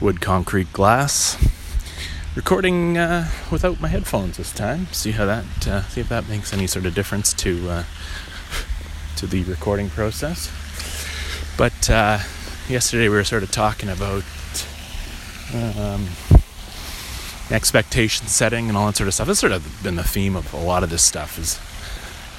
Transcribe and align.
wood, 0.00 0.20
concrete, 0.20 0.72
glass. 0.72 1.36
Recording 2.36 2.98
uh, 2.98 3.30
without 3.50 3.80
my 3.80 3.88
headphones 3.88 4.36
this 4.36 4.52
time. 4.52 4.86
See 4.92 5.12
how 5.12 5.24
that 5.26 5.68
uh, 5.68 5.82
see 5.82 6.00
if 6.00 6.08
that 6.08 6.28
makes 6.28 6.52
any 6.52 6.66
sort 6.66 6.86
of 6.86 6.94
difference 6.94 7.32
to 7.34 7.70
uh, 7.70 7.84
to 9.16 9.26
the 9.26 9.44
recording 9.44 9.88
process. 9.88 10.50
But 11.56 11.88
uh, 11.88 12.18
yesterday 12.68 13.08
we 13.08 13.14
were 13.14 13.24
sort 13.24 13.44
of 13.44 13.52
talking 13.52 13.88
about 13.88 14.24
um, 15.54 16.08
expectation 17.50 18.26
setting 18.26 18.68
and 18.68 18.76
all 18.76 18.86
that 18.86 18.96
sort 18.96 19.08
of 19.08 19.14
stuff. 19.14 19.28
It's 19.28 19.40
sort 19.40 19.52
of 19.52 19.80
been 19.82 19.96
the 19.96 20.02
theme 20.02 20.34
of 20.34 20.52
a 20.52 20.56
lot 20.58 20.82
of 20.82 20.90
this 20.90 21.02
stuff 21.02 21.38
is 21.38 21.60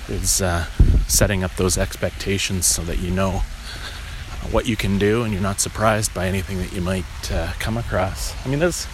is 0.09 0.41
uh, 0.41 0.65
setting 1.07 1.43
up 1.43 1.55
those 1.55 1.77
expectations 1.77 2.65
so 2.65 2.83
that 2.83 2.99
you 2.99 3.11
know 3.11 3.43
what 4.51 4.67
you 4.67 4.75
can 4.75 4.97
do 4.97 5.23
and 5.23 5.33
you're 5.33 5.41
not 5.41 5.59
surprised 5.59 6.13
by 6.13 6.27
anything 6.27 6.57
that 6.57 6.73
you 6.73 6.81
might 6.81 7.31
uh, 7.31 7.51
come 7.59 7.77
across. 7.77 8.33
I 8.45 8.49
mean, 8.49 8.59
there's 8.59 8.87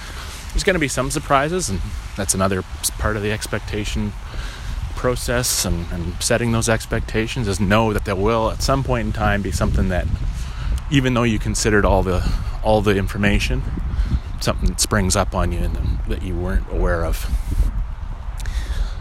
there's 0.51 0.63
going 0.63 0.73
to 0.73 0.79
be 0.79 0.89
some 0.89 1.09
surprises, 1.11 1.69
and 1.69 1.79
that's 2.17 2.33
another 2.33 2.61
part 2.97 3.15
of 3.15 3.23
the 3.23 3.31
expectation 3.31 4.11
process 4.95 5.65
and, 5.65 5.89
and 5.91 6.21
setting 6.21 6.51
those 6.51 6.69
expectations 6.69 7.47
is 7.47 7.59
know 7.59 7.91
that 7.93 8.05
there 8.05 8.15
will 8.15 8.51
at 8.51 8.61
some 8.61 8.83
point 8.83 9.07
in 9.07 9.11
time 9.11 9.41
be 9.41 9.51
something 9.51 9.89
that 9.89 10.05
even 10.91 11.15
though 11.15 11.23
you 11.23 11.39
considered 11.39 11.83
all 11.85 12.03
the 12.03 12.23
all 12.63 12.81
the 12.81 12.95
information 12.95 13.63
something 14.41 14.69
that 14.69 14.79
springs 14.79 15.15
up 15.15 15.33
on 15.33 15.51
you 15.51 15.57
and 15.57 15.75
that 16.07 16.21
you 16.21 16.35
weren't 16.37 16.69
aware 16.71 17.03
of 17.03 17.27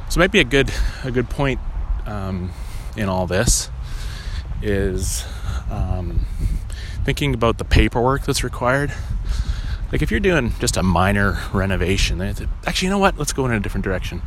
so 0.09 0.18
it 0.18 0.23
might 0.23 0.32
be 0.32 0.40
a 0.40 0.45
good 0.45 0.73
a 1.04 1.10
good 1.10 1.28
point 1.28 1.60
um, 2.06 2.51
in 2.96 3.09
all 3.09 3.26
this 3.26 3.68
is 4.62 5.26
um, 5.70 6.27
thinking 7.05 7.34
about 7.34 7.59
the 7.59 7.65
paperwork 7.65 8.24
that's 8.24 8.45
required. 8.45 8.92
Like 9.93 10.02
if 10.02 10.10
you're 10.10 10.20
doing 10.20 10.52
just 10.60 10.77
a 10.77 10.83
minor 10.83 11.38
renovation, 11.52 12.21
actually, 12.21 12.87
you 12.87 12.90
know 12.90 12.99
what? 12.99 13.18
Let's 13.18 13.32
go 13.32 13.45
in 13.46 13.52
a 13.52 13.60
different 13.60 13.85
direction. 13.85 14.23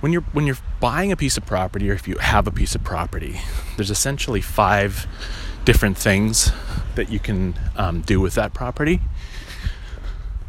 When 0.00 0.12
you're 0.12 0.22
when 0.32 0.46
you're 0.46 0.58
buying 0.80 1.12
a 1.12 1.16
piece 1.16 1.36
of 1.36 1.46
property, 1.46 1.90
or 1.90 1.94
if 1.94 2.08
you 2.08 2.18
have 2.18 2.46
a 2.46 2.50
piece 2.50 2.74
of 2.74 2.84
property, 2.84 3.40
there's 3.76 3.90
essentially 3.90 4.40
five 4.40 5.06
different 5.64 5.96
things 5.96 6.52
that 6.94 7.10
you 7.10 7.18
can 7.18 7.54
um, 7.76 8.00
do 8.00 8.20
with 8.20 8.34
that 8.34 8.54
property. 8.54 9.00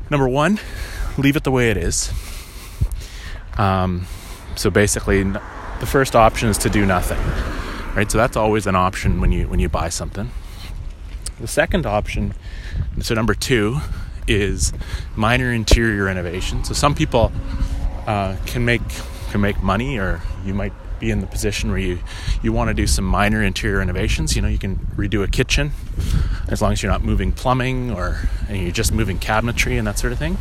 Number 0.09 0.27
one, 0.27 0.59
leave 1.17 1.35
it 1.35 1.43
the 1.43 1.51
way 1.51 1.69
it 1.69 1.77
is. 1.77 2.11
Um, 3.57 4.07
so 4.55 4.69
basically, 4.69 5.23
the 5.23 5.85
first 5.85 6.15
option 6.15 6.49
is 6.49 6.57
to 6.59 6.69
do 6.69 6.85
nothing 6.85 7.19
right? 7.99 8.09
So 8.09 8.17
that's 8.17 8.37
always 8.37 8.65
an 8.65 8.77
option 8.77 9.19
when 9.19 9.33
you 9.33 9.49
when 9.49 9.59
you 9.59 9.67
buy 9.67 9.89
something. 9.89 10.31
The 11.41 11.47
second 11.47 11.85
option 11.85 12.33
so 13.01 13.13
number 13.13 13.33
two 13.33 13.79
is 14.25 14.71
minor 15.17 15.51
interior 15.51 16.05
renovation 16.05 16.63
so 16.63 16.73
some 16.73 16.95
people 16.95 17.31
uh, 18.07 18.37
can 18.45 18.63
make 18.63 18.81
can 19.31 19.41
make 19.41 19.61
money 19.61 19.99
or 19.99 20.21
you 20.45 20.53
might 20.53 20.71
be 20.99 21.11
in 21.11 21.19
the 21.19 21.27
position 21.27 21.71
where 21.71 21.79
you 21.79 21.99
you 22.41 22.53
want 22.53 22.69
to 22.69 22.73
do 22.73 22.87
some 22.87 23.03
minor 23.03 23.43
interior 23.43 23.79
renovations. 23.79 24.33
You 24.33 24.43
know 24.43 24.47
you 24.47 24.59
can 24.59 24.77
redo 24.95 25.21
a 25.21 25.27
kitchen 25.27 25.71
as 26.47 26.61
long 26.61 26.71
as 26.71 26.81
you're 26.81 26.91
not 26.91 27.03
moving 27.03 27.33
plumbing 27.33 27.91
or 27.91 28.29
and 28.47 28.61
you're 28.61 28.71
just 28.71 28.93
moving 28.93 29.19
cabinetry 29.19 29.77
and 29.77 29.85
that 29.87 29.99
sort 29.99 30.13
of 30.13 30.19
thing. 30.19 30.37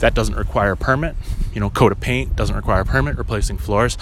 That 0.00 0.12
doesn't 0.12 0.34
require 0.34 0.72
a 0.72 0.76
permit. 0.76 1.16
You 1.54 1.60
know 1.60 1.70
coat 1.70 1.90
of 1.90 2.00
paint 2.00 2.36
doesn't 2.36 2.54
require 2.54 2.82
a 2.82 2.84
permit 2.84 3.16
replacing 3.16 3.56
floors 3.56 3.96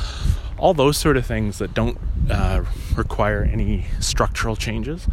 all 0.59 0.75
those 0.75 0.97
sort 0.97 1.17
of 1.17 1.27
things 1.27 1.59
that 1.59 1.75
don't 1.75 1.99
uh, 2.31 2.65
require 2.97 3.43
any 3.43 3.87
structural 4.01 4.57
changes, 4.57 5.07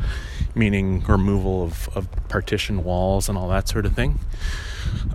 meaning 0.56 1.04
removal 1.04 1.64
of, 1.64 1.90
of, 1.96 2.08
partition 2.30 2.84
walls 2.84 3.30
and 3.30 3.38
all 3.38 3.48
that 3.50 3.68
sort 3.68 3.86
of 3.86 3.94
thing. 3.94 4.20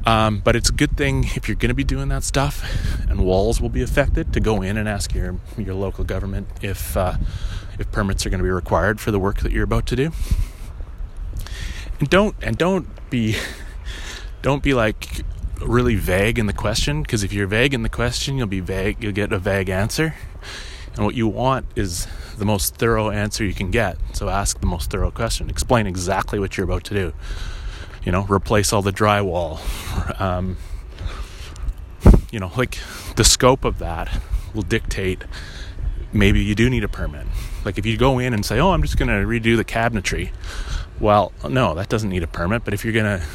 Um, 0.06 0.40
but 0.40 0.54
it's 0.54 0.68
a 0.68 0.72
good 0.72 0.96
thing 0.96 1.24
if 1.34 1.48
you're 1.48 1.56
going 1.56 1.70
to 1.70 1.74
be 1.74 1.84
doing 1.84 2.08
that 2.08 2.22
stuff, 2.22 2.62
and 3.08 3.24
walls 3.24 3.60
will 3.60 3.68
be 3.68 3.82
affected, 3.82 4.32
to 4.32 4.40
go 4.40 4.62
in 4.62 4.76
and 4.76 4.88
ask 4.88 5.14
your 5.14 5.36
your 5.56 5.74
local 5.74 6.04
government 6.04 6.48
if 6.62 6.96
uh, 6.96 7.16
if 7.78 7.90
permits 7.90 8.24
are 8.24 8.30
going 8.30 8.38
to 8.38 8.44
be 8.44 8.50
required 8.50 9.00
for 9.00 9.10
the 9.10 9.18
work 9.18 9.40
that 9.40 9.52
you're 9.52 9.64
about 9.64 9.86
to 9.86 9.96
do. 9.96 10.12
And 12.00 12.08
don't 12.08 12.36
and 12.42 12.56
don't 12.56 12.86
be 13.10 13.36
don't 14.42 14.62
be 14.62 14.74
like 14.74 15.24
really 15.60 15.96
vague 15.96 16.38
in 16.38 16.46
the 16.46 16.52
question 16.52 17.02
because 17.02 17.22
if 17.22 17.32
you're 17.32 17.46
vague 17.46 17.74
in 17.74 17.82
the 17.82 17.88
question, 17.88 18.36
you'll 18.36 18.46
be 18.46 18.60
vague. 18.60 19.02
You'll 19.02 19.12
get 19.12 19.32
a 19.32 19.38
vague 19.38 19.68
answer, 19.68 20.14
and 20.94 21.04
what 21.04 21.14
you 21.14 21.28
want 21.28 21.66
is 21.76 22.06
the 22.36 22.44
most 22.44 22.76
thorough 22.76 23.10
answer 23.10 23.44
you 23.44 23.54
can 23.54 23.70
get. 23.70 23.98
So 24.12 24.28
ask 24.28 24.60
the 24.60 24.66
most 24.66 24.90
thorough 24.90 25.10
question. 25.10 25.50
Explain 25.50 25.86
exactly 25.86 26.38
what 26.38 26.56
you're 26.56 26.64
about 26.64 26.84
to 26.84 26.94
do. 26.94 27.12
You 28.04 28.12
know, 28.12 28.24
replace 28.24 28.72
all 28.72 28.82
the 28.82 28.92
drywall. 28.92 29.60
Um, 30.20 30.56
you 32.30 32.40
know, 32.40 32.50
like 32.56 32.78
the 33.16 33.24
scope 33.24 33.64
of 33.64 33.78
that 33.78 34.20
will 34.54 34.62
dictate. 34.62 35.24
Maybe 36.12 36.42
you 36.42 36.54
do 36.54 36.70
need 36.70 36.84
a 36.84 36.88
permit. 36.88 37.26
Like 37.64 37.78
if 37.78 37.84
you 37.84 37.96
go 37.96 38.18
in 38.18 38.32
and 38.32 38.44
say, 38.44 38.58
"Oh, 38.58 38.72
I'm 38.72 38.82
just 38.82 38.96
going 38.96 39.08
to 39.08 39.26
redo 39.26 39.56
the 39.56 39.64
cabinetry," 39.64 40.30
well, 41.00 41.32
no, 41.48 41.74
that 41.74 41.88
doesn't 41.88 42.08
need 42.08 42.22
a 42.22 42.28
permit. 42.28 42.64
But 42.64 42.74
if 42.74 42.84
you're 42.84 42.94
going 42.94 43.20
to 43.20 43.26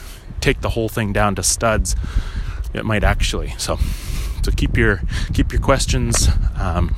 take 0.42 0.62
the 0.62 0.70
whole 0.70 0.90
thing 0.90 1.14
down 1.14 1.36
to 1.36 1.44
studs, 1.44 1.96
it 2.74 2.86
might 2.86 3.04
actually. 3.04 3.54
So, 3.58 3.78
so 4.44 4.52
keep 4.52 4.78
your 4.78 5.02
keep 5.34 5.52
your 5.52 5.62
questions. 5.62 6.28
Um, 6.58 6.96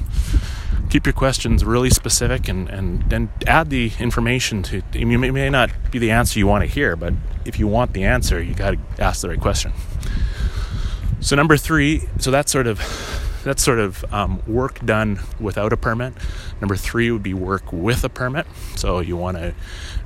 keep 0.90 1.06
your 1.06 1.14
questions 1.14 1.66
really 1.66 1.90
specific 1.90 2.48
and, 2.48 2.70
and 2.70 3.10
then 3.10 3.30
add 3.48 3.70
the 3.70 3.92
information 4.00 4.64
to 4.64 4.82
you 4.94 5.06
may, 5.06 5.32
may 5.32 5.50
not 5.50 5.70
be 5.92 6.00
the 6.00 6.12
answer 6.12 6.40
you 6.40 6.48
want 6.48 6.62
to 6.62 6.68
hear 6.68 6.96
but 6.96 7.14
if 7.44 7.60
you 7.60 7.68
want 7.68 7.92
the 7.94 8.04
answer 8.04 8.42
you 8.42 8.54
got 8.54 8.72
to 8.72 9.04
ask 9.04 9.22
the 9.22 9.28
right 9.28 9.42
question 9.42 9.74
so 11.20 11.36
number 11.36 11.58
three 11.58 12.08
so 12.20 12.32
that's 12.32 12.52
sort 12.52 12.68
of 12.68 12.80
that's 13.46 13.64
sort 13.64 13.80
of 13.80 14.04
um, 14.14 14.42
work 14.46 14.84
done 14.86 15.20
without 15.40 15.72
a 15.72 15.78
permit 15.78 16.14
number 16.60 16.76
three 16.76 17.10
would 17.10 17.24
be 17.24 17.34
work 17.34 17.72
with 17.72 18.04
a 18.04 18.10
permit 18.10 18.46
so 18.76 19.00
you 19.00 19.16
want 19.16 19.38
to 19.38 19.56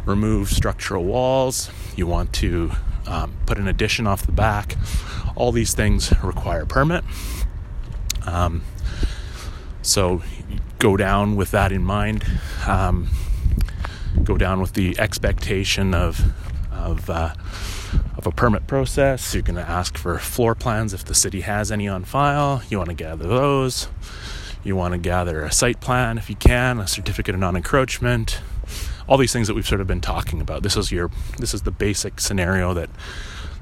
remove 0.05 0.49
structural 0.49 1.03
walls 1.03 1.71
you 1.95 2.05
want 2.05 2.31
to 2.31 2.71
um, 3.09 3.33
put 3.45 3.57
an 3.57 3.67
addition 3.67 4.07
off 4.07 4.25
the 4.25 4.31
back. 4.31 4.75
All 5.35 5.51
these 5.51 5.73
things 5.73 6.13
require 6.23 6.65
permit. 6.65 7.03
Um, 8.25 8.63
so 9.81 10.21
go 10.77 10.95
down 10.95 11.35
with 11.35 11.51
that 11.51 11.71
in 11.71 11.83
mind. 11.83 12.23
Um, 12.67 13.09
go 14.23 14.37
down 14.37 14.61
with 14.61 14.73
the 14.73 14.97
expectation 14.99 15.93
of 15.93 16.21
of 16.71 17.09
uh, 17.09 17.33
of 18.17 18.27
a 18.27 18.31
permit 18.31 18.67
process. 18.67 19.33
You're 19.33 19.43
going 19.43 19.55
to 19.55 19.69
ask 19.69 19.97
for 19.97 20.17
floor 20.17 20.55
plans 20.55 20.93
if 20.93 21.05
the 21.05 21.15
city 21.15 21.41
has 21.41 21.71
any 21.71 21.87
on 21.87 22.03
file. 22.03 22.61
You 22.69 22.77
want 22.77 22.89
to 22.89 22.95
gather 22.95 23.27
those. 23.27 23.87
You 24.63 24.75
want 24.75 24.93
to 24.93 24.97
gather 24.97 25.43
a 25.43 25.51
site 25.51 25.79
plan 25.79 26.17
if 26.17 26.29
you 26.29 26.35
can, 26.35 26.79
a 26.79 26.87
certificate 26.87 27.33
of 27.33 27.41
non-encroachment, 27.41 28.41
all 29.07 29.17
these 29.17 29.31
things 29.31 29.47
that 29.47 29.53
we've 29.53 29.67
sort 29.67 29.81
of 29.81 29.87
been 29.87 30.01
talking 30.01 30.41
about. 30.41 30.63
This 30.63 30.75
is 30.75 30.91
your 30.91 31.09
this 31.37 31.53
is 31.53 31.61
the 31.61 31.71
basic 31.71 32.19
scenario 32.19 32.73
that 32.73 32.89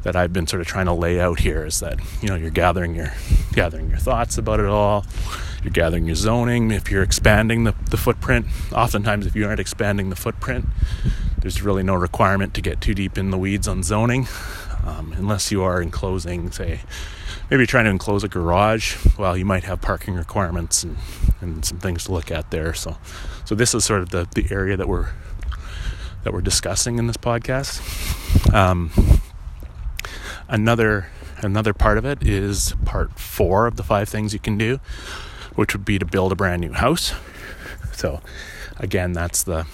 that 0.08 0.16
I've 0.16 0.32
been 0.32 0.48
sort 0.48 0.62
of 0.62 0.68
trying 0.68 0.86
to 0.86 0.94
lay 0.94 1.20
out 1.20 1.42
here 1.42 1.66
is 1.66 1.82
that 1.82 2.00
you 2.22 2.30
know 2.30 2.36
you're 2.36 2.50
gathering 2.50 2.96
your 2.96 3.12
gathering 3.52 3.90
your 3.90 4.00
thoughts 4.00 4.38
about 4.38 4.62
it 4.62 4.66
all. 4.66 5.06
You're 5.62 5.74
gathering 5.74 6.06
your 6.06 6.16
zoning. 6.16 6.72
If 6.72 6.90
you're 6.90 7.04
expanding 7.04 7.66
the, 7.66 7.76
the 7.92 7.98
footprint, 7.98 8.46
oftentimes 8.72 9.26
if 9.26 9.36
you 9.36 9.46
aren't 9.46 9.60
expanding 9.60 10.10
the 10.10 10.16
footprint, 10.16 10.64
there's 11.42 11.62
really 11.62 11.84
no 11.84 11.94
requirement 11.94 12.54
to 12.54 12.62
get 12.62 12.80
too 12.80 12.94
deep 12.94 13.18
in 13.18 13.32
the 13.32 13.38
weeds 13.38 13.68
on 13.68 13.84
zoning, 13.84 14.28
um, 14.86 15.14
unless 15.18 15.52
you 15.52 15.62
are 15.62 15.82
enclosing, 15.82 16.52
say, 16.52 16.80
maybe 17.50 17.60
you're 17.60 17.68
trying 17.68 17.84
to 17.84 17.92
enclose 17.92 18.24
a 18.24 18.30
garage. 18.30 18.96
Well, 19.18 19.36
you 19.36 19.44
might 19.44 19.66
have 19.66 19.82
parking 19.82 20.14
requirements 20.14 20.84
and, 20.84 20.96
and 21.42 21.66
some 21.66 21.80
things 21.80 22.06
to 22.06 22.14
look 22.14 22.32
at 22.32 22.50
there. 22.50 22.74
So, 22.74 22.96
so 23.44 23.56
this 23.56 23.76
is 23.76 23.84
sort 23.84 24.04
of 24.04 24.12
the, 24.12 24.26
the 24.36 24.48
area 24.56 24.78
that 24.78 24.88
we're 24.88 25.10
that 26.24 26.34
we're 26.34 26.42
discussing 26.42 26.98
in 26.98 27.08
this 27.08 27.18
podcast. 27.18 27.82
Um, 28.54 28.92
another 30.48 31.10
another 31.42 31.74
part 31.74 31.98
of 31.98 32.06
it 32.06 32.26
is 32.26 32.74
part 32.86 33.20
four 33.20 33.68
of 33.68 33.76
the 33.76 33.84
five 33.84 34.10
things 34.10 34.34
you 34.34 34.40
can 34.40 34.58
do, 34.58 34.80
which 35.56 35.74
would 35.74 35.86
be 35.86 36.00
to 36.00 36.06
build 36.06 36.32
a 36.32 36.36
brand 36.36 36.62
new 36.62 36.74
house. 36.74 37.14
So, 37.94 38.22
again, 38.78 39.14
that's 39.14 39.44
the 39.44 39.66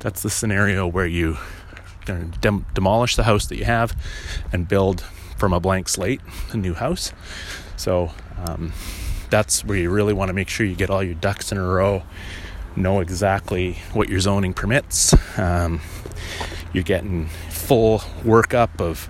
that's 0.00 0.22
the 0.22 0.30
scenario 0.30 0.86
where 0.86 1.06
you 1.06 1.38
dem- 2.04 2.66
demolish 2.74 3.16
the 3.16 3.24
house 3.24 3.46
that 3.46 3.56
you 3.56 3.64
have 3.64 3.96
and 4.52 4.68
build 4.68 5.00
from 5.36 5.52
a 5.52 5.60
blank 5.60 5.88
slate 5.88 6.20
a 6.52 6.56
new 6.56 6.74
house. 6.74 7.12
So 7.76 8.12
um, 8.44 8.72
that's 9.30 9.64
where 9.64 9.78
you 9.78 9.90
really 9.90 10.12
want 10.12 10.28
to 10.28 10.32
make 10.34 10.48
sure 10.48 10.66
you 10.66 10.76
get 10.76 10.90
all 10.90 11.02
your 11.02 11.14
ducks 11.14 11.50
in 11.50 11.58
a 11.58 11.66
row 11.66 12.02
know 12.76 13.00
exactly 13.00 13.74
what 13.92 14.08
your 14.08 14.20
zoning 14.20 14.52
permits. 14.52 15.14
Um, 15.38 15.80
you're 16.74 16.84
getting 16.84 17.28
full 17.48 18.00
workup 18.22 18.80
of 18.80 19.08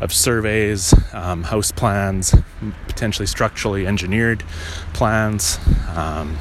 of 0.00 0.12
surveys, 0.12 0.92
um, 1.14 1.44
house 1.44 1.72
plans, 1.72 2.34
potentially 2.88 3.26
structurally 3.26 3.86
engineered 3.86 4.42
plans. 4.92 5.58
Um, 5.94 6.36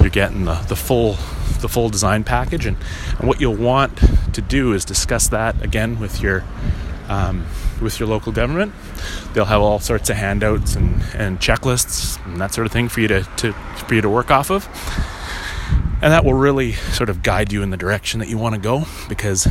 you're 0.00 0.10
getting 0.10 0.46
the, 0.46 0.54
the 0.68 0.76
full 0.76 1.12
the 1.60 1.68
full 1.68 1.90
design 1.90 2.24
package, 2.24 2.66
and, 2.66 2.76
and 3.18 3.28
what 3.28 3.40
you'll 3.40 3.54
want 3.54 3.98
to 4.32 4.40
do 4.40 4.72
is 4.72 4.84
discuss 4.84 5.28
that 5.28 5.62
again 5.62 6.00
with 6.00 6.20
your 6.20 6.44
um, 7.08 7.46
with 7.80 8.00
your 8.00 8.08
local 8.08 8.32
government. 8.32 8.72
They'll 9.34 9.44
have 9.44 9.60
all 9.60 9.78
sorts 9.78 10.10
of 10.10 10.16
handouts 10.16 10.74
and, 10.74 11.02
and 11.14 11.38
checklists 11.38 12.24
and 12.24 12.40
that 12.40 12.52
sort 12.54 12.66
of 12.66 12.72
thing 12.72 12.88
for 12.88 13.00
you 13.00 13.08
to, 13.08 13.22
to 13.36 13.52
for 13.52 13.94
you 13.94 14.00
to 14.00 14.08
work 14.08 14.30
off 14.30 14.50
of, 14.50 14.66
and 16.02 16.12
that 16.12 16.24
will 16.24 16.34
really 16.34 16.72
sort 16.72 17.10
of 17.10 17.22
guide 17.22 17.52
you 17.52 17.62
in 17.62 17.70
the 17.70 17.76
direction 17.76 18.20
that 18.20 18.28
you 18.28 18.38
want 18.38 18.54
to 18.54 18.60
go. 18.60 18.84
Because 19.08 19.46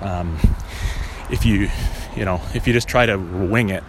um, 0.00 0.38
if 1.30 1.44
you 1.44 1.68
you 2.16 2.24
know 2.24 2.40
if 2.54 2.66
you 2.66 2.72
just 2.72 2.88
try 2.88 3.06
to 3.06 3.16
wing 3.16 3.70
it, 3.70 3.84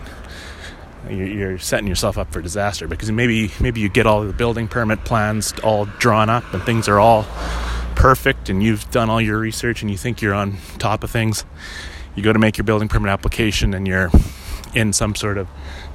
you're 1.10 1.58
setting 1.58 1.88
yourself 1.88 2.18
up 2.18 2.32
for 2.32 2.42
disaster. 2.42 2.88
Because 2.88 3.12
maybe 3.12 3.52
maybe 3.60 3.80
you 3.80 3.90
get 3.90 4.06
all 4.06 4.24
the 4.24 4.34
building 4.34 4.68
permit 4.68 5.04
plans 5.06 5.54
all 5.64 5.86
drawn 5.86 6.30
up 6.30 6.54
and 6.54 6.64
things 6.64 6.88
are 6.88 7.00
all 7.00 7.26
perfect 8.00 8.48
and 8.48 8.64
you've 8.64 8.90
done 8.92 9.10
all 9.10 9.20
your 9.20 9.38
research 9.38 9.82
and 9.82 9.92
you 9.92 9.98
think 9.98 10.22
you're 10.22 10.34
on 10.34 10.56
top 10.78 11.04
of 11.04 11.12
things 11.12 11.44
you 12.16 12.24
go 12.24 12.32
to 12.32 12.40
make 12.40 12.58
your 12.58 12.64
building 12.64 12.88
permit 12.88 13.12
application 13.12 13.74
and 13.74 13.86
you're 13.86 14.10
in 14.74 14.94
some 14.94 15.14
sort 15.16 15.38
of 15.38 15.50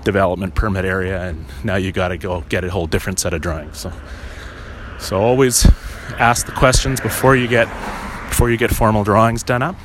development 0.05 0.55
permit 0.55 0.85
area 0.85 1.23
and 1.23 1.47
now 1.65 1.77
you 1.77 1.93
got 1.93 2.09
to 2.09 2.19
go 2.19 2.43
get 2.51 2.63
a 2.63 2.71
whole 2.71 2.87
different 2.87 3.19
set 3.19 3.33
of 3.33 3.41
drawings 3.41 3.79
so 3.79 3.93
so 4.99 5.19
always 5.19 5.65
ask 6.19 6.45
the 6.45 6.53
questions 6.53 7.01
before 7.01 7.35
you 7.35 7.49
get 7.49 7.67
before 8.29 8.51
you 8.51 8.59
get 8.59 8.71
formal 8.71 9.03
drawings 9.03 9.43
done 9.43 9.63
up 9.63 9.77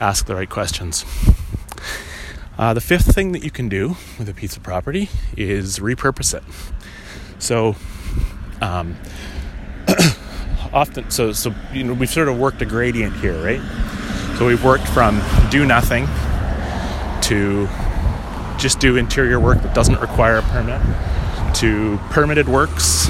ask 0.00 0.26
the 0.26 0.34
right 0.34 0.48
questions. 0.48 1.04
Uh, 2.58 2.72
the 2.72 2.80
fifth 2.80 3.14
thing 3.14 3.32
that 3.32 3.44
you 3.44 3.50
can 3.50 3.68
do 3.68 3.96
with 4.18 4.28
a 4.28 4.34
piece 4.34 4.56
of 4.56 4.62
property 4.62 5.08
is 5.36 5.78
repurpose 5.78 6.34
it. 6.34 6.42
So 7.38 7.76
um, 8.62 8.96
often 10.72 11.10
so 11.10 11.32
so 11.32 11.54
you 11.72 11.84
know 11.84 11.92
we've 11.92 12.10
sort 12.10 12.28
of 12.28 12.38
worked 12.38 12.62
a 12.62 12.64
gradient 12.64 13.14
here 13.16 13.42
right? 13.42 13.60
So 14.38 14.46
we've 14.46 14.64
worked 14.64 14.88
from 14.88 15.22
do 15.50 15.66
nothing 15.66 16.06
to 17.22 17.68
just 18.58 18.80
do 18.80 18.96
interior 18.96 19.38
work 19.38 19.62
that 19.62 19.74
doesn't 19.74 20.00
require 20.00 20.38
a 20.38 20.42
permit 20.42 20.80
to 21.56 21.98
permitted 22.10 22.48
works 22.48 23.08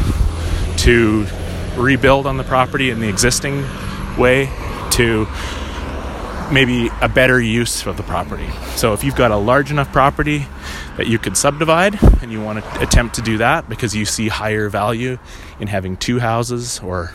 to 0.79 1.27
rebuild 1.77 2.27
on 2.27 2.37
the 2.37 2.45
property 2.45 2.91
in 2.91 3.01
the 3.01 3.09
existing 3.09 3.65
way 4.19 4.51
to 4.91 5.27
maybe 6.53 6.91
a 7.01 7.09
better 7.09 7.41
use 7.41 7.87
of 7.87 7.97
the 7.97 8.03
property. 8.03 8.49
So 8.77 8.93
if 8.93 9.03
you've 9.03 9.17
got 9.17 9.31
a 9.31 9.37
large 9.37 9.71
enough 9.71 9.93
property 9.93 10.47
that 10.97 11.07
you 11.07 11.19
could 11.19 11.37
subdivide 11.37 12.01
and 12.23 12.31
you 12.33 12.43
want 12.43 12.63
to 12.63 12.81
attempt 12.81 13.17
to 13.17 13.23
do 13.23 13.39
that 13.39 13.69
because 13.69 13.95
you 13.95 14.05
see 14.05 14.29
higher 14.29 14.69
value 14.69 15.19
in 15.61 15.69
having 15.69 15.97
two 15.97 16.21
houses 16.21 16.81
or 16.81 17.15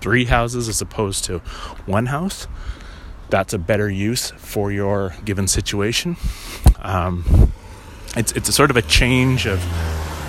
three 0.00 0.24
houses 0.26 0.68
as 0.68 0.80
opposed 0.80 1.24
to 1.24 1.38
one 1.86 2.06
house, 2.06 2.46
that's 3.30 3.52
a 3.54 3.58
better 3.58 3.88
use 3.88 4.30
for 4.32 4.70
your 4.70 5.14
given 5.24 5.48
situation. 5.48 6.16
Um, 6.80 7.52
it's 8.16 8.32
it's 8.32 8.48
a 8.48 8.52
sort 8.52 8.70
of 8.70 8.76
a 8.76 8.82
change 8.82 9.46
of 9.46 9.64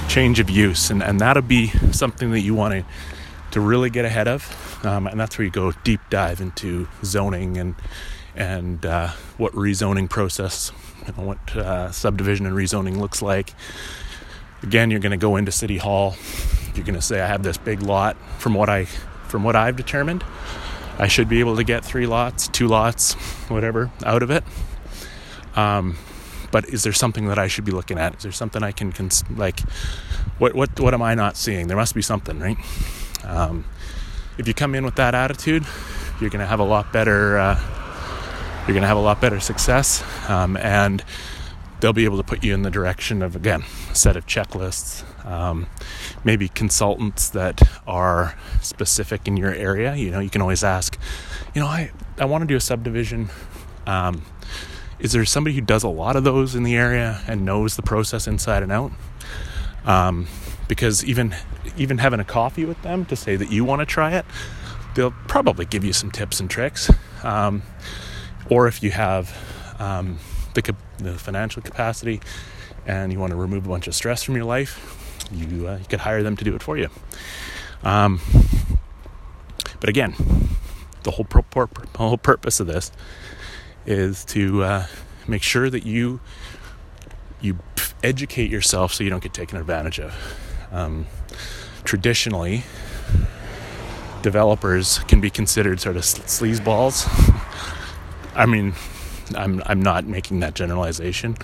change 0.08 0.40
of 0.40 0.50
use, 0.50 0.90
and, 0.90 1.04
and 1.04 1.20
that'll 1.20 1.42
be 1.44 1.68
something 1.92 2.32
that 2.32 2.42
you 2.42 2.54
want 2.54 2.74
to 2.74 2.86
to 3.52 3.60
really 3.60 3.90
get 3.90 4.06
ahead 4.06 4.28
of, 4.28 4.73
um, 4.84 5.08
and 5.08 5.20
that's 5.20 5.38
where 5.38 5.46
you 5.46 5.52
go 5.52 5.72
deep 5.84 6.02
dive 6.10 6.42
into 6.42 6.88
zoning 7.04 7.58
and 7.58 7.76
and 8.36 8.86
uh, 8.86 9.10
what 9.38 9.54
rezoning 9.54 10.10
process, 10.10 10.72
you 11.06 11.14
know, 11.16 11.24
what 11.24 11.56
uh, 11.56 11.92
subdivision 11.92 12.46
and 12.46 12.56
rezoning 12.56 12.98
looks 12.98 13.22
like. 13.22 13.54
Again, 14.64 14.90
you're 14.90 15.00
going 15.00 15.12
to 15.12 15.18
go 15.18 15.36
into 15.36 15.52
city 15.52 15.78
hall. 15.78 16.16
You're 16.74 16.86
going 16.86 16.96
to 16.96 17.02
say, 17.02 17.22
"I 17.22 17.28
have 17.28 17.44
this 17.44 17.58
big 17.58 17.82
lot." 17.82 18.18
From 18.40 18.54
what 18.54 18.70
I 18.70 18.86
from 18.86 19.44
what 19.44 19.56
I've 19.56 19.76
determined, 19.76 20.24
I 20.98 21.08
should 21.08 21.30
be 21.30 21.40
able 21.40 21.56
to 21.58 21.64
get 21.64 21.84
three 21.86 22.08
lots, 22.08 22.48
two 22.48 22.68
lots, 22.68 23.14
whatever, 23.50 23.92
out 24.06 24.24
of 24.24 24.32
it. 24.32 24.44
Um, 25.56 25.98
but 26.52 26.70
is 26.70 26.84
there 26.84 26.94
something 26.94 27.28
that 27.28 27.40
I 27.40 27.48
should 27.48 27.66
be 27.66 27.72
looking 27.72 27.98
at? 27.98 28.16
Is 28.16 28.24
there 28.24 28.32
something 28.32 28.64
I 28.64 28.72
can 28.72 28.92
cons- 28.92 29.24
like? 29.36 29.60
What 30.40 30.56
what 30.56 30.80
what 30.80 30.94
am 30.94 31.02
I 31.02 31.14
not 31.14 31.38
seeing? 31.38 31.68
There 31.68 31.78
must 31.78 31.94
be 31.94 32.02
something, 32.02 32.40
right? 32.40 32.58
Um, 33.24 33.66
if 34.38 34.48
you 34.48 34.54
come 34.54 34.76
in 34.76 34.86
with 34.86 34.96
that 34.96 35.16
attitude, 35.16 35.66
you're 36.20 36.30
going 36.30 36.40
to 36.40 36.48
have 36.48 36.60
a 36.60 36.66
lot 36.66 36.92
better. 36.92 37.38
Uh, 37.38 37.60
you're 38.62 38.74
going 38.74 38.82
to 38.82 38.88
have 38.88 38.98
a 38.98 39.02
lot 39.02 39.20
better 39.20 39.40
success, 39.40 40.04
um, 40.30 40.56
and 40.58 41.04
they'll 41.84 41.92
be 41.92 42.06
able 42.06 42.16
to 42.16 42.24
put 42.24 42.46
you 42.46 42.54
in 42.54 42.62
the 42.62 42.72
direction 42.72 43.22
of 43.22 43.36
again 43.36 43.62
a 43.92 43.96
set 43.96 44.16
of 44.16 44.26
checklists 44.26 45.04
um, 45.26 45.68
maybe 46.24 46.48
consultants 46.48 47.28
that 47.30 47.62
are 47.86 48.38
specific 48.62 49.28
in 49.28 49.36
your 49.36 49.54
area 49.54 49.94
you 49.94 50.10
know 50.10 50.22
you 50.22 50.30
can 50.30 50.42
always 50.42 50.64
ask 50.64 50.98
you 51.54 51.60
know 51.60 51.68
i 51.68 51.92
i 52.18 52.24
want 52.24 52.42
to 52.42 52.48
do 52.48 52.56
a 52.56 52.60
subdivision 52.62 53.30
um, 53.86 54.24
is 54.98 55.12
there 55.12 55.26
somebody 55.26 55.54
who 55.54 55.62
does 55.62 55.84
a 55.84 55.90
lot 55.90 56.16
of 56.16 56.24
those 56.24 56.56
in 56.56 56.64
the 56.64 56.78
area 56.78 57.22
and 57.28 57.44
knows 57.44 57.76
the 57.76 57.82
process 57.82 58.28
inside 58.28 58.64
and 58.64 58.72
out 58.72 58.94
um, 59.84 60.26
because 60.74 61.06
even 61.06 61.36
even 61.78 62.00
having 62.00 62.20
a 62.20 62.26
coffee 62.26 62.66
with 62.66 62.82
them 62.82 63.06
to 63.06 63.16
say 63.16 63.36
that 63.36 63.52
you 63.52 63.64
want 63.64 63.80
to 63.80 63.86
try 63.86 64.12
it 64.16 64.26
they'll 64.96 65.14
probably 65.28 65.66
give 65.66 65.84
you 65.84 65.94
some 65.94 66.10
tips 66.10 66.40
and 66.40 66.50
tricks 66.50 66.92
um, 67.24 67.62
or 68.50 68.68
if 68.68 68.84
you 68.84 68.92
have 68.92 69.36
um, 69.80 70.18
the, 70.54 70.76
the 70.98 71.14
financial 71.14 71.62
capacity 71.62 72.22
and 72.86 73.12
you 73.12 73.20
want 73.20 73.32
to 73.32 73.38
remove 73.38 73.66
a 73.66 73.70
bunch 73.70 73.88
of 73.88 73.96
stress 73.96 74.24
from 74.24 74.36
your 74.36 74.46
life, 74.46 75.28
you, 75.32 75.68
uh, 75.68 75.78
you 75.78 75.86
could 75.86 76.00
hire 76.00 76.24
them 76.24 76.36
to 76.38 76.44
do 76.44 76.56
it 76.56 76.62
for 76.62 76.78
you. 76.78 76.90
Um, 77.84 78.20
but 79.80 79.90
again, 79.90 80.16
the 81.04 81.12
whole, 81.12 81.26
pro- 81.26 81.44
pur- 81.44 81.70
whole 81.96 82.18
purpose 82.18 82.60
of 82.60 82.68
this 82.68 82.92
is 83.86 84.24
to 84.26 84.64
uh, 84.64 84.86
make 85.28 85.44
sure 85.44 85.70
that 85.70 85.86
you 85.86 86.22
you 87.42 87.60
educate 88.02 88.50
yourself 88.50 88.94
so 88.94 89.04
you 89.04 89.10
don't 89.10 89.22
get 89.22 89.34
taken 89.34 89.58
advantage 89.58 90.00
of. 90.00 90.14
Um, 90.74 91.08
traditionally, 91.84 92.64
developers 94.22 95.00
can 95.08 95.22
be 95.22 95.30
considered 95.30 95.80
sort 95.80 95.96
of 95.96 96.02
sleazeballs. 96.02 97.08
I 98.36 98.46
mean, 98.48 98.74
I'm 99.36 99.62
I'm 99.66 99.82
not 99.82 100.06
making 100.06 100.40
that 100.40 100.56
generalization, 100.56 101.38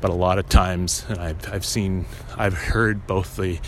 but 0.00 0.10
a 0.10 0.14
lot 0.14 0.38
of 0.38 0.48
times, 0.48 1.04
and 1.08 1.18
I've 1.18 1.52
I've 1.52 1.64
seen 1.64 2.04
I've 2.36 2.54
heard 2.54 3.06
both 3.06 3.36
the 3.36 3.58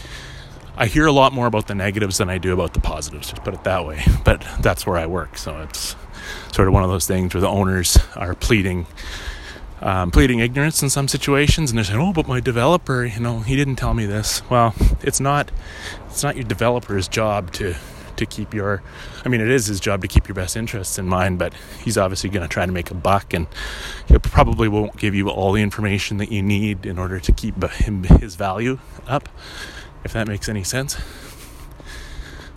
I 0.76 0.86
hear 0.86 1.06
a 1.06 1.12
lot 1.12 1.32
more 1.32 1.46
about 1.46 1.66
the 1.66 1.74
negatives 1.74 2.18
than 2.18 2.30
I 2.30 2.38
do 2.38 2.52
about 2.52 2.74
the 2.74 2.80
positives. 2.80 3.30
Just 3.30 3.42
put 3.42 3.52
it 3.52 3.64
that 3.64 3.84
way. 3.84 4.00
But 4.24 4.46
that's 4.60 4.86
where 4.86 4.96
I 4.96 5.06
work, 5.06 5.36
so 5.36 5.62
it's 5.62 5.96
sort 6.52 6.68
of 6.68 6.74
one 6.74 6.84
of 6.84 6.90
those 6.90 7.06
things 7.06 7.34
where 7.34 7.40
the 7.40 7.48
owners 7.48 7.98
are 8.14 8.34
pleading. 8.34 8.86
Um, 9.80 10.10
pleading 10.10 10.40
ignorance 10.40 10.82
in 10.82 10.90
some 10.90 11.06
situations, 11.06 11.70
and 11.70 11.78
they're 11.78 11.84
saying, 11.84 12.00
"Oh, 12.00 12.12
but 12.12 12.26
my 12.26 12.40
developer, 12.40 13.04
you 13.04 13.20
know, 13.20 13.40
he 13.40 13.54
didn't 13.54 13.76
tell 13.76 13.94
me 13.94 14.06
this." 14.06 14.42
Well, 14.50 14.74
it's 15.02 15.20
not, 15.20 15.52
it's 16.08 16.22
not 16.22 16.34
your 16.34 16.44
developer's 16.44 17.06
job 17.06 17.52
to 17.52 17.76
to 18.18 18.26
keep 18.26 18.52
your 18.52 18.82
I 19.24 19.28
mean 19.28 19.40
it 19.40 19.48
is 19.48 19.66
his 19.66 19.80
job 19.80 20.02
to 20.02 20.08
keep 20.08 20.28
your 20.28 20.34
best 20.34 20.56
interests 20.56 20.98
in 20.98 21.06
mind 21.06 21.38
but 21.38 21.54
he's 21.82 21.96
obviously 21.96 22.28
going 22.28 22.42
to 22.42 22.48
try 22.48 22.66
to 22.66 22.72
make 22.72 22.90
a 22.90 22.94
buck 22.94 23.32
and 23.32 23.46
he 24.06 24.18
probably 24.18 24.68
won't 24.68 24.96
give 24.96 25.14
you 25.14 25.30
all 25.30 25.52
the 25.52 25.62
information 25.62 26.18
that 26.18 26.30
you 26.30 26.42
need 26.42 26.84
in 26.84 26.98
order 26.98 27.18
to 27.20 27.32
keep 27.32 27.62
him 27.62 28.02
his 28.04 28.34
value 28.34 28.78
up 29.06 29.28
if 30.04 30.12
that 30.12 30.28
makes 30.28 30.48
any 30.48 30.64
sense 30.64 31.00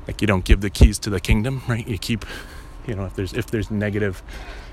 like 0.07 0.19
you 0.21 0.27
don't 0.27 0.45
give 0.45 0.61
the 0.61 0.69
keys 0.69 0.99
to 0.99 1.09
the 1.09 1.19
kingdom 1.19 1.61
right 1.67 1.87
you 1.87 1.97
keep 1.97 2.25
you 2.87 2.95
know 2.95 3.05
if 3.05 3.15
there's 3.15 3.33
if 3.33 3.47
there's 3.47 3.69
negative 3.71 4.21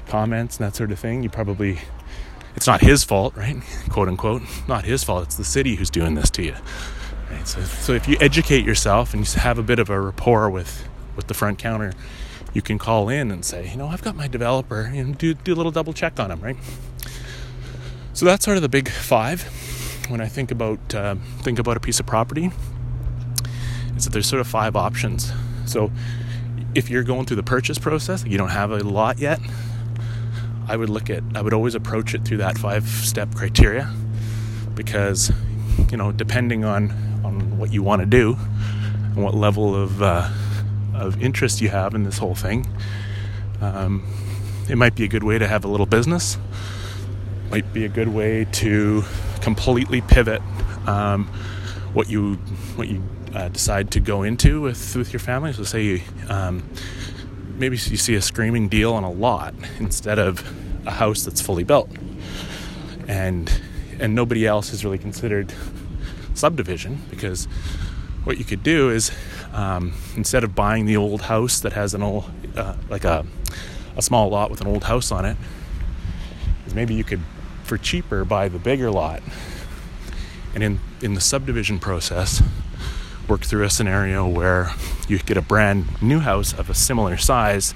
comments 0.09 0.57
and 0.57 0.67
that 0.67 0.75
sort 0.75 0.90
of 0.90 0.99
thing 0.99 1.23
you 1.23 1.28
probably 1.28 1.78
it's 2.59 2.67
not 2.67 2.81
his 2.81 3.05
fault 3.05 3.35
right 3.37 3.57
quote 3.88 4.09
unquote 4.09 4.43
not 4.67 4.85
his 4.85 5.05
fault 5.05 5.23
it's 5.23 5.37
the 5.37 5.45
city 5.45 5.77
who's 5.77 5.91
doing 5.91 6.15
this 6.15 6.29
to 6.29 6.43
you 6.43 6.55
Right? 7.31 7.47
So, 7.47 7.61
so 7.61 7.93
if 7.93 8.09
you 8.09 8.17
educate 8.21 8.65
yourself 8.65 9.12
and 9.12 9.27
you 9.27 9.41
have 9.41 9.59
a 9.59 9.62
bit 9.62 9.79
of 9.79 9.91
a 9.91 10.00
rapport 10.00 10.49
with, 10.49 10.88
with 11.17 11.27
the 11.27 11.35
front 11.35 11.59
counter, 11.59 11.93
you 12.55 12.62
can 12.62 12.79
call 12.79 13.09
in 13.09 13.31
and 13.31 13.45
say, 13.45 13.71
you 13.71 13.77
know, 13.77 13.88
I've 13.88 14.03
got 14.03 14.17
my 14.17 14.29
developer, 14.29 14.81
and 14.81 15.17
do, 15.19 15.35
do 15.35 15.53
a 15.53 15.57
little 15.57 15.73
double 15.73 15.93
check 15.93 16.19
on 16.19 16.31
him, 16.31 16.41
right? 16.41 16.57
So 18.15 18.25
that's 18.25 18.45
sort 18.45 18.57
of 18.57 18.62
the 18.62 18.69
big 18.69 18.88
five 18.88 19.43
when 20.09 20.21
I 20.21 20.27
think 20.27 20.50
about 20.50 20.95
uh, 20.95 21.17
think 21.43 21.59
about 21.59 21.77
a 21.77 21.81
piece 21.81 22.00
of 22.00 22.07
property. 22.07 22.50
Is 23.97 24.05
that 24.05 24.12
there's 24.12 24.27
sort 24.27 24.41
of 24.41 24.47
five 24.47 24.75
options. 24.75 25.31
So 25.67 25.93
if 26.75 26.88
you're 26.88 27.03
going 27.03 27.27
through 27.27 27.37
the 27.37 27.43
purchase 27.43 27.79
process, 27.79 28.25
you 28.25 28.38
don't 28.38 28.49
have 28.49 28.71
a 28.71 28.79
lot 28.79 29.19
yet, 29.19 29.38
I 30.69 30.77
would 30.77 30.91
look 30.91 31.11
at 31.11 31.23
I 31.35 31.43
would 31.43 31.55
always 31.55 31.75
approach 31.75 32.15
it 32.15 32.25
through 32.25 32.39
that 32.39 32.59
five 32.59 32.87
step 32.87 33.35
criteria 33.35 33.91
because 34.75 35.33
you 35.91 35.97
know 35.97 36.13
depending 36.13 36.65
on 36.65 36.91
on 37.25 37.59
what 37.59 37.73
you 37.73 37.83
want 37.83 38.01
to 38.01 38.07
do 38.07 38.37
and 39.15 39.25
what 39.25 39.35
level 39.35 39.75
of 39.75 40.03
uh, 40.03 40.29
of 40.95 41.21
interest 41.23 41.61
you 41.61 41.69
have 41.69 41.95
in 41.95 42.05
this 42.05 42.19
whole 42.19 42.35
thing. 42.35 42.67
Um, 43.61 44.07
it 44.69 44.77
might 44.77 44.95
be 44.95 45.05
a 45.05 45.09
good 45.09 45.25
way 45.25 45.39
to 45.39 45.47
have 45.47 45.65
a 45.65 45.69
little 45.69 45.87
business. 45.87 46.37
Might 47.51 47.73
be 47.73 47.85
a 47.85 47.89
good 47.89 48.09
way 48.09 48.45
to 48.53 49.03
completely 49.41 50.03
pivot 50.03 50.43
um, 50.87 51.27
what 51.93 52.11
you 52.11 52.35
what 52.77 52.89
you 52.89 53.03
uh, 53.35 53.49
decide 53.49 53.91
to 53.93 54.01
go 54.01 54.23
into 54.23 54.61
with 54.61 54.97
with 54.97 55.13
your 55.13 55.21
family. 55.21 55.53
So 55.53 55.65
say 55.65 56.03
um, 56.29 56.69
maybe 57.59 57.77
you 57.77 57.97
see 57.97 58.15
a 58.15 58.23
screaming 58.23 58.69
deal 58.69 58.93
on 58.93 59.05
a 59.05 59.11
lot 59.11 59.55
instead 59.79 60.19
of 60.19 60.45
a 60.87 60.93
house 60.93 61.25
that's 61.25 61.41
fully 61.41 61.65
built. 61.65 61.91
And 63.07 63.50
and 64.00 64.15
nobody 64.15 64.47
else 64.47 64.71
has 64.71 64.85
really 64.85 64.99
considered 64.99 65.53
subdivision 66.35 67.03
because 67.11 67.47
what 68.25 68.38
you 68.38 68.45
could 68.45 68.62
do 68.62 68.91
is 68.91 69.11
um, 69.53 69.93
instead 70.17 70.45
of 70.45 70.55
buying 70.55 70.87
the 70.87 70.97
old 70.97 71.23
house 71.23 71.61
that 71.61 71.73
has 71.73 71.95
an 71.95 72.03
old 72.03 72.31
uh, 72.57 72.77
like 72.88 73.05
a, 73.05 73.27
a 73.97 74.03
small 74.03 74.29
lot 74.29 74.50
with 74.50 74.61
an 74.61 74.67
old 74.67 74.85
house 74.85 75.11
on 75.11 75.25
it 75.25 75.37
is 76.67 76.75
maybe 76.75 76.95
you 76.95 77.03
could 77.03 77.21
for 77.65 77.77
cheaper 77.77 78.25
buy 78.25 78.49
the 78.49 78.59
bigger 78.59 78.91
lot 78.91 79.21
and 80.55 80.62
in 80.62 80.79
in 81.03 81.15
the 81.15 81.21
subdivision 81.21 81.79
process 81.79 82.43
work 83.28 83.42
through 83.42 83.64
a 83.64 83.70
scenario 83.70 84.26
where 84.26 84.73
you 85.06 85.18
get 85.18 85.37
a 85.37 85.42
brand 85.42 86.00
new 86.00 86.20
house 86.20 86.52
of 86.52 86.70
a 86.70 86.75
similar 86.75 87.16
size 87.16 87.75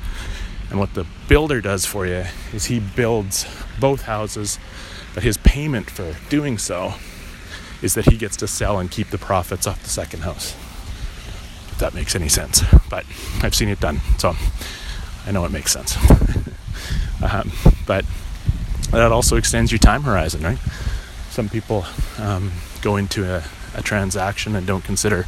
and 0.70 0.78
what 0.78 0.94
the 0.94 1.06
builder 1.28 1.60
does 1.60 1.84
for 1.84 2.06
you 2.06 2.24
is 2.52 2.66
he 2.66 2.80
builds 2.80 3.46
both 3.78 4.02
houses 4.02 4.58
but 5.14 5.22
his 5.22 5.36
payment 5.38 5.90
for 5.90 6.16
doing 6.30 6.56
so 6.56 6.94
is 7.82 7.94
that 7.94 8.06
he 8.06 8.16
gets 8.16 8.36
to 8.36 8.46
sell 8.46 8.78
and 8.78 8.90
keep 8.90 9.08
the 9.08 9.18
profits 9.18 9.66
off 9.66 9.82
the 9.82 9.90
second 9.90 10.20
house 10.20 10.54
if 11.70 11.78
that 11.78 11.94
makes 11.94 12.14
any 12.14 12.28
sense. 12.28 12.62
But 12.88 13.04
i've 13.42 13.54
seen 13.54 13.68
it 13.68 13.80
done 13.80 14.00
so 14.18 14.34
i 15.26 15.32
know 15.32 15.44
it 15.44 15.52
makes 15.52 15.72
sense. 15.72 15.96
Um, 17.22 17.52
but 17.86 18.04
that 18.90 19.12
also 19.12 19.36
extends 19.36 19.70
your 19.70 19.78
time 19.78 20.02
horizon 20.02 20.42
right? 20.42 20.58
Some 21.30 21.48
people 21.48 21.84
um, 22.18 22.50
go 22.80 22.96
into 22.96 23.24
a 23.24 23.44
a 23.74 23.82
transaction 23.82 24.54
and 24.54 24.66
don't 24.66 24.84
consider 24.84 25.26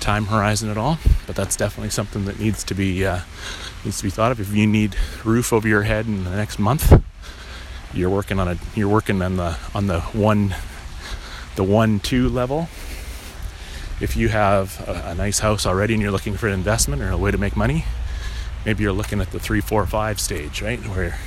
time 0.00 0.26
horizon 0.26 0.68
at 0.68 0.76
all. 0.76 0.98
But 1.26 1.36
that's 1.36 1.56
definitely 1.56 1.90
something 1.90 2.24
that 2.24 2.38
needs 2.38 2.64
to 2.64 2.74
be 2.74 3.04
uh, 3.04 3.20
needs 3.84 3.98
to 3.98 4.04
be 4.04 4.10
thought 4.10 4.32
of. 4.32 4.40
If 4.40 4.54
you 4.54 4.66
need 4.66 4.96
roof 5.24 5.52
over 5.52 5.66
your 5.66 5.82
head 5.82 6.06
in 6.06 6.24
the 6.24 6.30
next 6.30 6.58
month, 6.58 7.02
you're 7.92 8.10
working 8.10 8.38
on 8.38 8.48
a 8.48 8.58
you're 8.74 8.88
working 8.88 9.22
on 9.22 9.36
the 9.36 9.56
on 9.74 9.86
the 9.86 10.00
one 10.00 10.54
the 11.56 11.64
one 11.64 12.00
two 12.00 12.28
level. 12.28 12.68
If 14.00 14.16
you 14.16 14.28
have 14.28 14.86
a, 14.88 15.10
a 15.10 15.14
nice 15.14 15.38
house 15.38 15.66
already 15.66 15.94
and 15.94 16.02
you're 16.02 16.10
looking 16.10 16.36
for 16.36 16.48
an 16.48 16.54
investment 16.54 17.00
or 17.00 17.10
a 17.10 17.16
way 17.16 17.30
to 17.30 17.38
make 17.38 17.56
money, 17.56 17.84
maybe 18.66 18.82
you're 18.82 18.92
looking 18.92 19.20
at 19.20 19.30
the 19.30 19.38
three, 19.38 19.60
four, 19.60 19.86
five 19.86 20.18
stage, 20.18 20.62
right? 20.62 20.80
Where 20.80 21.18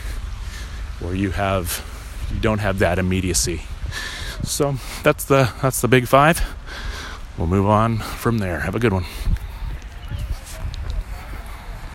where 1.00 1.16
you 1.16 1.32
have 1.32 1.84
you 2.34 2.40
don't 2.40 2.60
have 2.60 2.80
that 2.80 3.00
immediacy. 3.00 3.62
So 4.44 4.76
that's 5.04 5.26
the 5.26 5.52
that's 5.62 5.82
the 5.82 5.88
big 5.88 6.08
five 6.08 6.42
we'll 7.38 7.48
move 7.48 7.66
on 7.66 7.98
from 7.98 8.40
there. 8.40 8.62
Have 8.62 8.76
a 8.76 8.80
good 8.80 8.94
one. 8.94 9.06